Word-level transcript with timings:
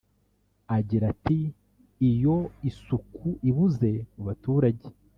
Agira 0.75 1.03
ati 1.13 1.39
“Iyo 2.11 2.37
isuku 2.69 3.27
ibuze 3.49 3.91
mu 4.13 4.21
baturage 4.27 4.85